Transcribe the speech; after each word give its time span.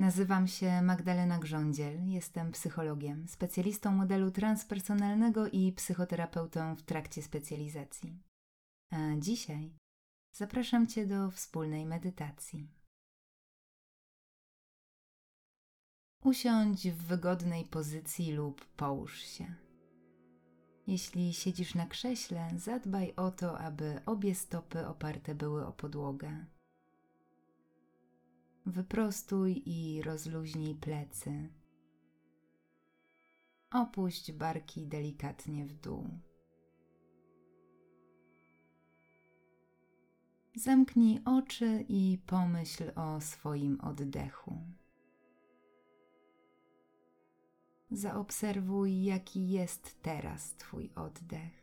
Nazywam 0.00 0.48
się 0.48 0.82
Magdalena 0.82 1.38
Grządziel, 1.38 2.08
jestem 2.08 2.52
psychologiem, 2.52 3.28
specjalistą 3.28 3.92
modelu 3.92 4.30
transpersonalnego 4.30 5.48
i 5.48 5.72
psychoterapeutą 5.72 6.76
w 6.76 6.82
trakcie 6.82 7.22
specjalizacji. 7.22 8.22
A 8.90 8.96
dzisiaj 9.18 9.72
zapraszam 10.32 10.86
Cię 10.86 11.06
do 11.06 11.30
wspólnej 11.30 11.86
medytacji. 11.86 12.68
Usiądź 16.24 16.90
w 16.90 17.02
wygodnej 17.06 17.64
pozycji 17.64 18.32
lub 18.32 18.64
połóż 18.64 19.22
się. 19.22 19.54
Jeśli 20.86 21.34
siedzisz 21.34 21.74
na 21.74 21.86
krześle, 21.86 22.50
zadbaj 22.56 23.14
o 23.16 23.30
to, 23.30 23.58
aby 23.58 24.00
obie 24.06 24.34
stopy 24.34 24.86
oparte 24.86 25.34
były 25.34 25.66
o 25.66 25.72
podłogę. 25.72 26.46
Wyprostuj 28.66 29.62
i 29.66 30.02
rozluźnij 30.02 30.74
plecy. 30.74 31.48
Opuść 33.70 34.32
barki 34.32 34.86
delikatnie 34.86 35.66
w 35.66 35.72
dół. 35.72 36.08
Zamknij 40.54 41.20
oczy 41.24 41.84
i 41.88 42.18
pomyśl 42.26 42.92
o 42.96 43.20
swoim 43.20 43.80
oddechu. 43.80 44.58
Zaobserwuj, 47.90 49.04
jaki 49.04 49.50
jest 49.50 50.02
teraz 50.02 50.54
Twój 50.54 50.90
oddech. 50.94 51.59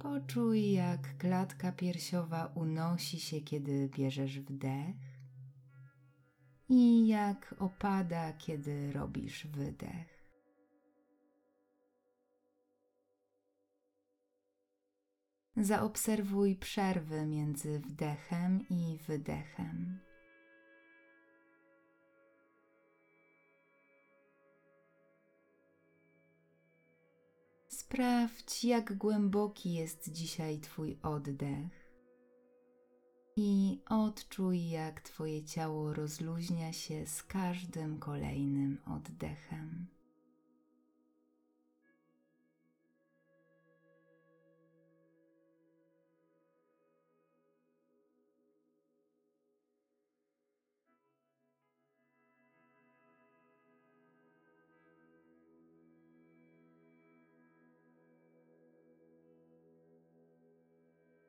Poczuj, 0.00 0.72
jak 0.72 1.18
klatka 1.18 1.72
piersiowa 1.72 2.46
unosi 2.46 3.20
się, 3.20 3.40
kiedy 3.40 3.88
bierzesz 3.88 4.40
wdech 4.40 4.96
i 6.68 7.06
jak 7.06 7.54
opada, 7.58 8.32
kiedy 8.32 8.92
robisz 8.92 9.46
wydech. 9.46 10.20
Zaobserwuj 15.56 16.56
przerwy 16.56 17.26
między 17.26 17.80
wdechem 17.80 18.64
i 18.70 18.98
wydechem. 19.06 20.09
Sprawdź, 27.90 28.64
jak 28.64 28.96
głęboki 28.96 29.72
jest 29.72 30.12
dzisiaj 30.12 30.60
Twój 30.60 30.98
oddech 31.02 31.92
i 33.36 33.80
odczuj, 33.88 34.68
jak 34.68 35.00
Twoje 35.00 35.44
ciało 35.44 35.92
rozluźnia 35.92 36.72
się 36.72 37.06
z 37.06 37.22
każdym 37.22 37.98
kolejnym 37.98 38.78
oddechem. 38.86 39.86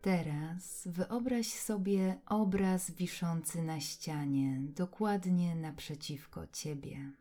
Teraz 0.02 0.88
wyobraź 0.88 1.48
sobie 1.48 2.20
obraz 2.26 2.92
wiszący 2.92 3.62
na 3.62 3.80
ścianie, 3.80 4.60
dokładnie 4.62 5.56
naprzeciwko 5.56 6.48
ciebie. 6.48 7.12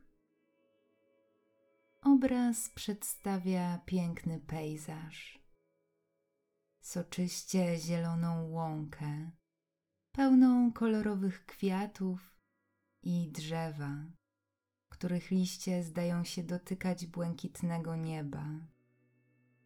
Obraz 2.02 2.68
przedstawia 2.68 3.78
piękny 3.86 4.40
pejzaż, 4.40 5.38
soczyście 6.80 7.76
zieloną 7.78 8.50
łąkę, 8.50 9.30
pełną 10.12 10.72
kolorowych 10.72 11.46
kwiatów 11.46 12.36
i 13.02 13.30
drzewa, 13.32 14.04
których 14.88 15.30
liście 15.30 15.84
zdają 15.84 16.24
się 16.24 16.42
dotykać 16.42 17.06
błękitnego 17.06 17.96
nieba, 17.96 18.46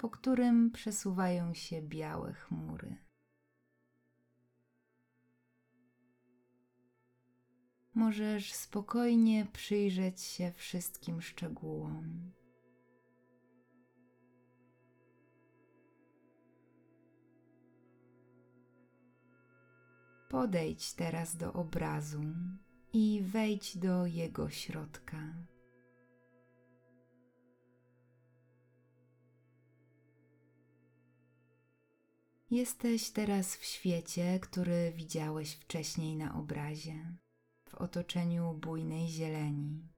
po 0.04 0.10
którym 0.10 0.70
przesuwają 0.70 1.54
się 1.54 1.82
białe 1.82 2.32
chmury. 2.32 2.97
możesz 7.94 8.53
spokojnie 8.53 9.47
przyjrzeć 9.53 10.20
się 10.20 10.53
wszystkim 10.53 11.22
szczegółom. 11.22 12.32
Podejdź 20.28 20.93
teraz 20.93 21.37
do 21.37 21.53
obrazu 21.53 22.22
i 22.93 23.22
wejdź 23.25 23.78
do 23.78 24.06
jego 24.06 24.50
środka. 24.50 25.53
Jesteś 32.50 33.10
teraz 33.10 33.56
w 33.56 33.65
świecie, 33.65 34.38
który 34.41 34.93
widziałeś 34.93 35.55
wcześniej 35.55 36.16
na 36.16 36.38
obrazie 36.38 37.16
w 37.69 37.75
otoczeniu 37.75 38.55
bujnej 38.55 39.09
zieleni. 39.09 39.88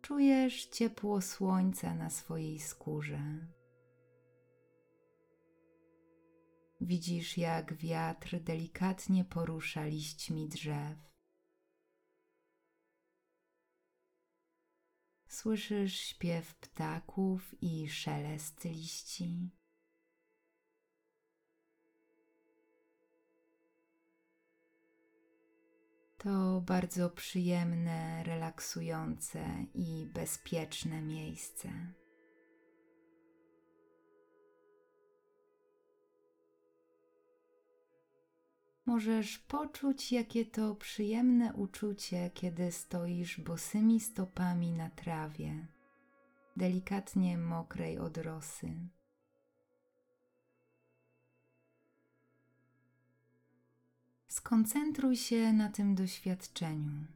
Czujesz 0.00 0.66
ciepło 0.66 1.20
słońca 1.20 1.94
na 1.94 2.10
swojej 2.10 2.60
skórze. 2.60 3.46
Widzisz, 6.80 7.38
jak 7.38 7.74
wiatr 7.74 8.40
delikatnie 8.40 9.24
porusza 9.24 9.84
liśćmi 9.84 10.48
drzew. 10.48 10.98
Słyszysz 15.28 16.00
śpiew 16.00 16.54
ptaków 16.54 17.62
i 17.62 17.88
szelest 17.88 18.64
liści. 18.64 19.50
To 26.22 26.60
bardzo 26.60 27.10
przyjemne, 27.10 28.22
relaksujące 28.24 29.44
i 29.74 30.06
bezpieczne 30.14 31.02
miejsce. 31.02 31.68
Możesz 38.86 39.38
poczuć, 39.38 40.12
jakie 40.12 40.46
to 40.46 40.74
przyjemne 40.74 41.54
uczucie, 41.54 42.30
kiedy 42.34 42.72
stoisz 42.72 43.40
bosymi 43.40 44.00
stopami 44.00 44.72
na 44.72 44.90
trawie, 44.90 45.66
delikatnie 46.56 47.38
mokrej 47.38 47.98
od 47.98 48.18
rosy. 48.18 48.88
Skoncentruj 54.32 55.16
się 55.16 55.52
na 55.52 55.68
tym 55.68 55.94
doświadczeniu 55.94 57.06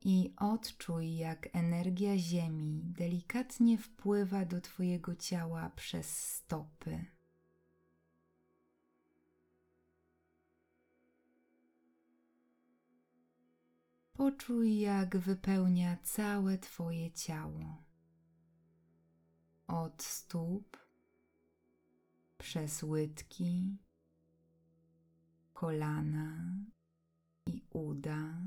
i 0.00 0.32
odczuj, 0.36 1.16
jak 1.16 1.48
energia 1.52 2.18
Ziemi 2.18 2.82
delikatnie 2.84 3.78
wpływa 3.78 4.44
do 4.44 4.60
Twojego 4.60 5.16
ciała 5.16 5.70
przez 5.76 6.26
stopy. 6.26 7.04
Poczuj, 14.12 14.80
jak 14.80 15.16
wypełnia 15.16 15.96
całe 16.02 16.58
Twoje 16.58 17.10
ciało. 17.10 17.84
Od 19.66 20.02
stóp 20.02 20.76
przez 22.38 22.82
łydki 22.82 23.78
kolana 25.60 26.54
i 27.46 27.62
uda, 27.70 28.42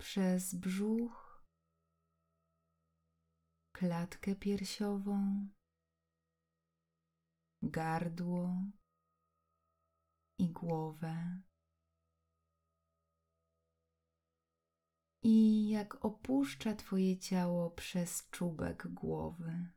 przez 0.00 0.54
brzuch, 0.54 1.44
klatkę 3.72 4.36
piersiową, 4.36 5.48
gardło 7.62 8.62
i 10.38 10.52
głowę. 10.52 11.40
I 15.22 15.68
jak 15.68 16.04
opuszcza 16.04 16.74
Twoje 16.74 17.18
ciało 17.18 17.70
przez 17.70 18.30
czubek 18.30 18.88
głowy. 18.88 19.72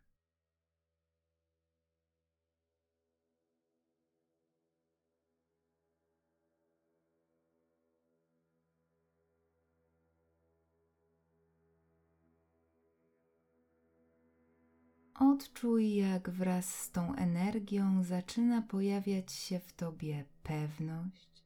Odczuj, 15.19 15.95
jak 15.95 16.29
wraz 16.29 16.75
z 16.75 16.91
tą 16.91 17.15
energią 17.15 18.03
zaczyna 18.03 18.61
pojawiać 18.61 19.31
się 19.31 19.59
w 19.59 19.73
tobie 19.73 20.25
pewność, 20.43 21.45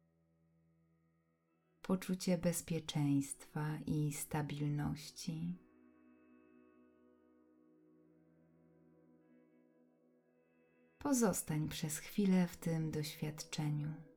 poczucie 1.81 2.38
bezpieczeństwa 2.38 3.77
i 3.85 4.13
stabilności. 4.13 5.57
Pozostań 11.00 11.69
przez 11.69 11.97
chwilę 11.97 12.47
w 12.47 12.57
tym 12.57 12.91
doświadczeniu. 12.91 14.10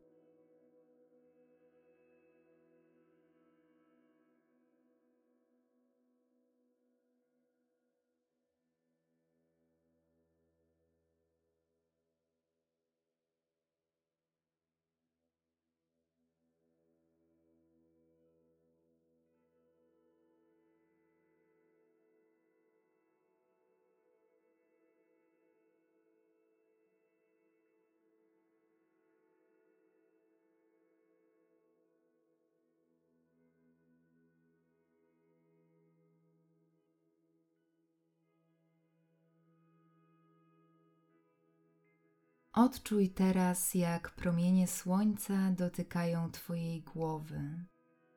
Odczuj 42.55 43.11
teraz, 43.11 43.75
jak 43.75 44.11
promienie 44.11 44.69
słońca 44.69 45.51
dotykają 45.51 46.31
Twojej 46.31 46.83
głowy, 46.83 47.65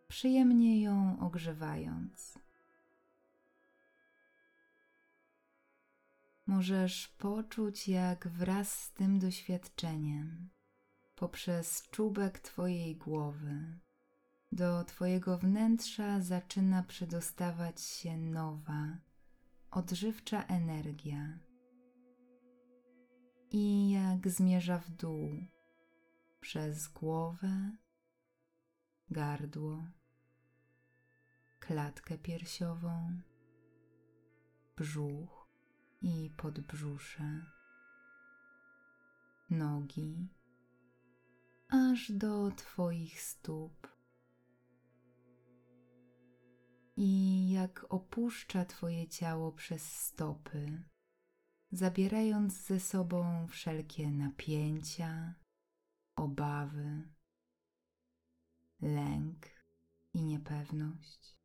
przyjemnie 0.08 0.82
ją 0.82 1.20
ogrzewając. 1.20 2.40
Możesz 6.48 7.08
poczuć, 7.08 7.88
jak 7.88 8.28
wraz 8.28 8.80
z 8.80 8.92
tym 8.92 9.20
doświadczeniem, 9.20 10.50
poprzez 11.16 11.90
czubek 11.90 12.40
Twojej 12.40 12.96
głowy, 12.96 13.80
do 14.52 14.84
Twojego 14.84 15.38
wnętrza 15.38 16.22
zaczyna 16.22 16.84
przedostawać 16.84 17.82
się 17.82 18.18
nowa, 18.18 18.98
odżywcza 19.72 20.44
energia 20.44 21.47
i 23.52 23.90
jak 23.90 24.30
zmierza 24.30 24.80
w 24.80 24.90
dół? 24.90 25.30
Przez 26.40 26.88
głowę, 26.88 27.78
gardło, 29.10 29.84
klatkę 31.60 32.18
piersiową, 32.18 33.22
brzuch 34.78 35.48
i 36.02 36.30
podbrzusze, 36.38 37.46
nogi, 39.50 40.28
aż 41.70 42.12
do 42.12 42.52
Twoich 42.52 43.22
stóp. 43.22 43.88
I 46.96 47.50
jak 47.50 47.86
opuszcza 47.90 48.66
Twoje 48.66 49.08
ciało 49.08 49.52
przez 49.52 49.94
stopy, 49.94 50.84
zabierając 51.72 52.54
ze 52.54 52.80
sobą 52.80 53.48
wszelkie 53.48 54.12
napięcia, 54.12 55.36
obawy, 56.16 57.10
lęk 58.82 59.48
i 60.14 60.24
niepewność. 60.24 61.38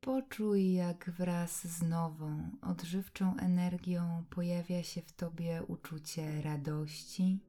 Poczuj, 0.00 0.72
jak 0.72 1.10
wraz 1.10 1.66
z 1.66 1.82
nową, 1.82 2.50
odżywczą 2.62 3.36
energią 3.36 4.24
pojawia 4.30 4.82
się 4.82 5.02
w 5.02 5.12
tobie 5.12 5.62
uczucie 5.62 6.42
radości, 6.42 7.40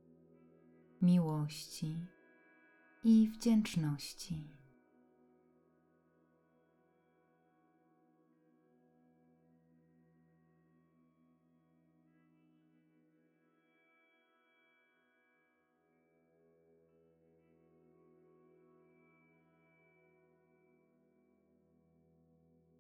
miłości 1.01 2.07
i 3.03 3.27
wdzięczności. 3.27 4.53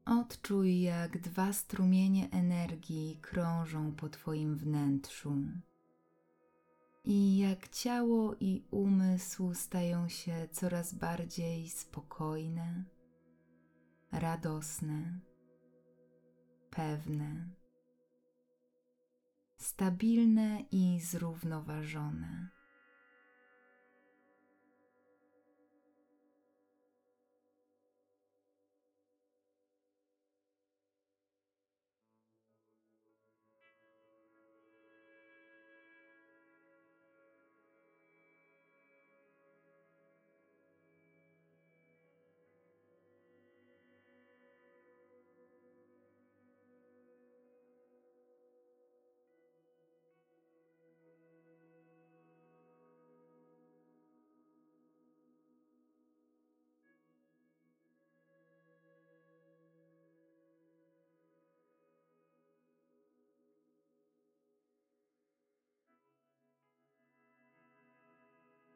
Odczuj, 0.05 0.81
jak 0.81 1.21
dwa 1.21 1.53
strumienie 1.53 2.29
energii 2.29 3.17
krążą 3.21 3.91
po 3.91 4.09
Twoim 4.09 4.57
wnętrzu 4.57 5.35
i 7.03 7.37
jak 7.37 7.69
ciało 7.69 8.35
i 8.39 8.63
umysł 8.71 9.53
stają 9.53 10.09
się 10.09 10.47
coraz 10.51 10.93
bardziej 10.93 11.69
spokojne, 11.69 12.83
radosne, 14.11 15.19
pewne, 16.69 17.49
stabilne 19.57 20.65
i 20.71 20.99
zrównoważone. 20.99 22.49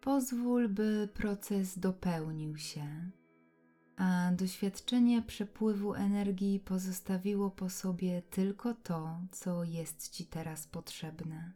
Pozwól, 0.08 0.70
by 0.70 1.10
proces 1.14 1.80
dopełnił 1.80 2.58
się, 2.58 3.12
a 3.98 4.32
doświadczenie 4.32 5.22
przepływu 5.22 5.94
energii 5.94 6.60
pozostawiło 6.60 7.52
po 7.52 7.70
sobie 7.70 8.22
tylko 8.22 8.74
to, 8.74 9.20
co 9.32 9.64
jest 9.64 10.12
Ci 10.12 10.26
teraz 10.26 10.68
potrzebne. 10.68 11.54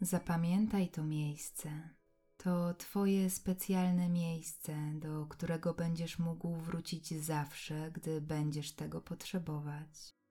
Zapamiętaj 0.00 0.88
to 0.88 1.04
miejsce. 1.04 1.88
To 2.36 2.74
Twoje 2.74 3.30
specjalne 3.30 4.08
miejsce, 4.08 4.76
do 4.94 5.26
którego 5.26 5.74
będziesz 5.74 6.18
mógł 6.18 6.56
wrócić 6.56 7.24
zawsze, 7.24 7.90
gdy 7.90 8.20
będziesz 8.20 8.72
tego 8.72 9.00
potrzebować. 9.00 10.21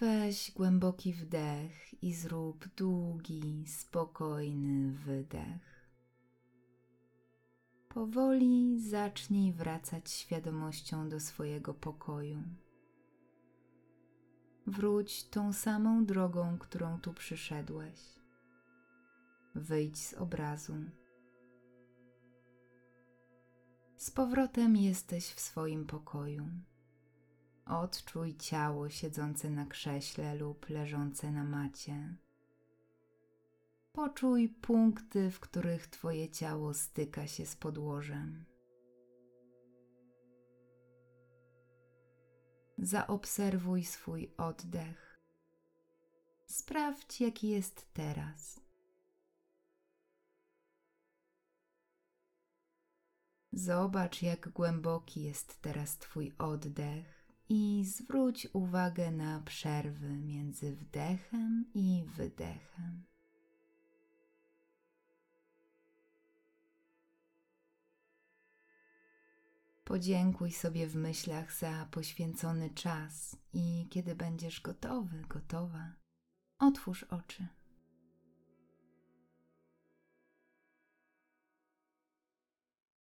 Weź 0.00 0.52
głęboki 0.56 1.12
wdech 1.12 2.02
i 2.02 2.14
zrób 2.14 2.68
długi, 2.68 3.64
spokojny 3.66 4.92
wydech. 4.92 5.88
Powoli 7.88 8.80
zacznij 8.80 9.52
wracać 9.52 10.10
świadomością 10.10 11.08
do 11.08 11.20
swojego 11.20 11.74
pokoju. 11.74 12.42
Wróć 14.66 15.24
tą 15.24 15.52
samą 15.52 16.04
drogą, 16.06 16.58
którą 16.58 17.00
tu 17.00 17.12
przyszedłeś. 17.12 18.00
Wyjdź 19.54 19.98
z 19.98 20.14
obrazu. 20.14 20.74
Z 23.96 24.10
powrotem 24.10 24.76
jesteś 24.76 25.24
w 25.24 25.40
swoim 25.40 25.86
pokoju. 25.86 26.46
Odczuj 27.66 28.36
ciało 28.36 28.88
siedzące 28.88 29.50
na 29.50 29.66
krześle 29.66 30.34
lub 30.34 30.68
leżące 30.70 31.30
na 31.30 31.44
macie. 31.44 32.16
Poczuj 33.92 34.48
punkty, 34.48 35.30
w 35.30 35.40
których 35.40 35.86
Twoje 35.86 36.28
ciało 36.28 36.74
styka 36.74 37.26
się 37.26 37.46
z 37.46 37.56
podłożem. 37.56 38.44
Zaobserwuj 42.78 43.84
swój 43.84 44.34
oddech. 44.36 45.20
Sprawdź, 46.46 47.20
jaki 47.20 47.48
jest 47.48 47.92
teraz. 47.92 48.60
Zobacz, 53.52 54.22
jak 54.22 54.48
głęboki 54.48 55.22
jest 55.22 55.62
teraz 55.62 55.98
Twój 55.98 56.32
oddech 56.38 57.23
i 57.48 57.84
zwróć 57.84 58.48
uwagę 58.52 59.10
na 59.10 59.40
przerwy 59.40 60.08
między 60.08 60.76
wdechem 60.76 61.64
i 61.74 62.04
wydechem. 62.16 63.04
Podziękuj 69.84 70.52
sobie 70.52 70.86
w 70.86 70.96
myślach 70.96 71.52
za 71.58 71.86
poświęcony 71.90 72.70
czas 72.70 73.36
i 73.52 73.86
kiedy 73.90 74.14
będziesz 74.14 74.60
gotowy, 74.60 75.22
gotowa, 75.28 75.92
otwórz 76.58 77.02
oczy. 77.02 77.46